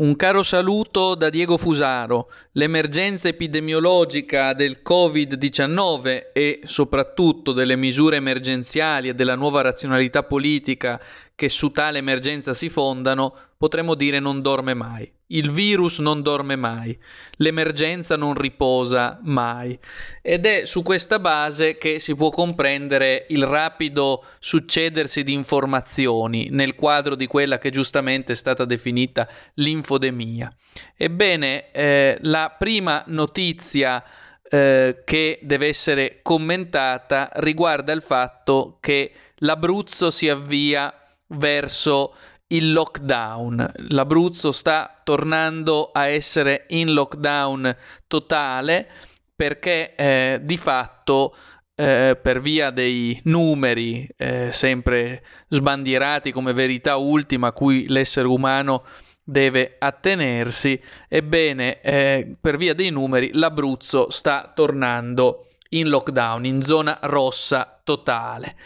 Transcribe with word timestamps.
Un 0.00 0.16
caro 0.16 0.42
saluto 0.42 1.14
da 1.14 1.28
Diego 1.28 1.58
Fusaro. 1.58 2.30
L'emergenza 2.52 3.28
epidemiologica 3.28 4.54
del 4.54 4.80
Covid-19 4.82 6.28
e 6.32 6.60
soprattutto 6.64 7.52
delle 7.52 7.76
misure 7.76 8.16
emergenziali 8.16 9.10
e 9.10 9.14
della 9.14 9.34
nuova 9.34 9.60
razionalità 9.60 10.22
politica 10.22 10.98
che 11.40 11.48
su 11.48 11.70
tale 11.70 11.96
emergenza 11.96 12.52
si 12.52 12.68
fondano, 12.68 13.34
potremmo 13.56 13.94
dire 13.94 14.18
non 14.18 14.42
dorme 14.42 14.74
mai. 14.74 15.10
Il 15.28 15.50
virus 15.50 15.98
non 15.98 16.20
dorme 16.20 16.54
mai, 16.54 16.94
l'emergenza 17.36 18.14
non 18.14 18.34
riposa 18.34 19.18
mai. 19.22 19.78
Ed 20.20 20.44
è 20.44 20.66
su 20.66 20.82
questa 20.82 21.18
base 21.18 21.78
che 21.78 21.98
si 21.98 22.14
può 22.14 22.28
comprendere 22.28 23.24
il 23.30 23.44
rapido 23.44 24.22
succedersi 24.38 25.22
di 25.22 25.32
informazioni 25.32 26.48
nel 26.50 26.74
quadro 26.74 27.14
di 27.14 27.26
quella 27.26 27.56
che 27.56 27.70
giustamente 27.70 28.32
è 28.32 28.36
stata 28.36 28.66
definita 28.66 29.26
l'infodemia. 29.54 30.54
Ebbene, 30.94 31.70
eh, 31.70 32.18
la 32.20 32.54
prima 32.58 33.02
notizia 33.06 34.04
eh, 34.42 35.00
che 35.06 35.38
deve 35.40 35.68
essere 35.68 36.18
commentata 36.20 37.30
riguarda 37.36 37.94
il 37.94 38.02
fatto 38.02 38.76
che 38.78 39.12
l'Abruzzo 39.36 40.10
si 40.10 40.28
avvia 40.28 40.99
verso 41.30 42.14
il 42.48 42.72
lockdown. 42.72 43.72
L'Abruzzo 43.88 44.52
sta 44.52 45.00
tornando 45.04 45.90
a 45.92 46.06
essere 46.06 46.64
in 46.68 46.92
lockdown 46.92 47.74
totale 48.06 48.88
perché 49.34 49.94
eh, 49.94 50.40
di 50.42 50.56
fatto 50.56 51.34
eh, 51.74 52.18
per 52.20 52.40
via 52.40 52.70
dei 52.70 53.18
numeri 53.24 54.06
eh, 54.16 54.50
sempre 54.52 55.22
sbandierati 55.48 56.32
come 56.32 56.52
verità 56.52 56.96
ultima 56.96 57.48
a 57.48 57.52
cui 57.52 57.86
l'essere 57.88 58.28
umano 58.28 58.84
deve 59.22 59.76
attenersi, 59.78 60.80
ebbene 61.08 61.80
eh, 61.80 62.36
per 62.38 62.56
via 62.56 62.74
dei 62.74 62.90
numeri 62.90 63.30
l'Abruzzo 63.32 64.10
sta 64.10 64.50
tornando 64.54 65.46
in 65.70 65.88
lockdown, 65.88 66.44
in 66.44 66.62
zona 66.62 66.98
rossa 67.02 67.80
totale. 67.84 68.56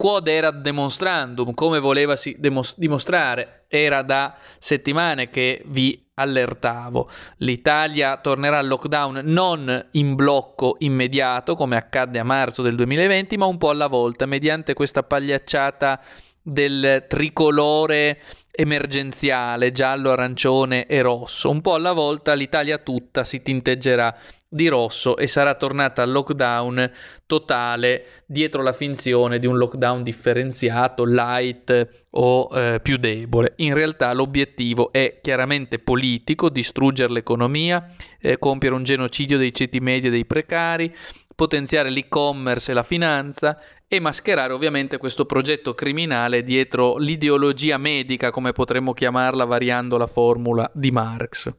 Quod 0.00 0.28
erat 0.28 0.60
demonstrandum, 0.60 1.54
come 1.54 1.80
demos- 2.36 2.78
dimostrare, 2.78 3.64
era 3.66 4.02
da 4.02 4.36
settimane 4.60 5.28
che 5.28 5.60
vi 5.66 6.10
allertavo. 6.14 7.10
L'Italia 7.38 8.16
tornerà 8.18 8.58
al 8.58 8.68
lockdown 8.68 9.22
non 9.24 9.88
in 9.94 10.14
blocco 10.14 10.76
immediato, 10.78 11.56
come 11.56 11.74
accadde 11.74 12.20
a 12.20 12.22
marzo 12.22 12.62
del 12.62 12.76
2020, 12.76 13.36
ma 13.38 13.46
un 13.46 13.58
po' 13.58 13.70
alla 13.70 13.88
volta, 13.88 14.24
mediante 14.24 14.72
questa 14.72 15.02
pagliacciata 15.02 16.00
del 16.40 17.06
tricolore 17.08 18.20
emergenziale 18.60 19.70
giallo, 19.70 20.10
arancione 20.10 20.86
e 20.86 21.00
rosso. 21.00 21.48
Un 21.48 21.60
po' 21.60 21.74
alla 21.74 21.92
volta 21.92 22.32
l'Italia 22.32 22.78
tutta 22.78 23.22
si 23.22 23.40
tinteggerà 23.40 24.12
di 24.48 24.66
rosso 24.66 25.16
e 25.16 25.28
sarà 25.28 25.54
tornata 25.54 26.02
al 26.02 26.10
lockdown 26.10 26.90
totale 27.26 28.24
dietro 28.26 28.62
la 28.62 28.72
finzione 28.72 29.38
di 29.38 29.46
un 29.46 29.58
lockdown 29.58 30.02
differenziato, 30.02 31.04
light 31.04 32.06
o 32.10 32.48
eh, 32.52 32.80
più 32.82 32.96
debole. 32.96 33.52
In 33.58 33.74
realtà 33.74 34.12
l'obiettivo 34.12 34.90
è 34.90 35.20
chiaramente 35.22 35.78
politico, 35.78 36.48
distruggere 36.48 37.12
l'economia, 37.12 37.86
eh, 38.20 38.40
compiere 38.40 38.74
un 38.74 38.82
genocidio 38.82 39.38
dei 39.38 39.54
ceti 39.54 39.78
medi 39.78 40.08
e 40.08 40.10
dei 40.10 40.26
precari, 40.26 40.92
potenziare 41.38 41.88
l'e-commerce 41.90 42.72
e 42.72 42.74
la 42.74 42.82
finanza 42.82 43.60
e 43.86 44.00
mascherare 44.00 44.52
ovviamente 44.52 44.98
questo 44.98 45.24
progetto 45.24 45.72
criminale 45.72 46.42
dietro 46.42 46.96
l'ideologia 46.96 47.78
medica, 47.78 48.32
come 48.48 48.52
potremmo 48.52 48.92
chiamarla 48.92 49.44
variando 49.44 49.96
la 49.96 50.06
formula 50.06 50.70
di 50.72 50.90
Marx. 50.90 51.52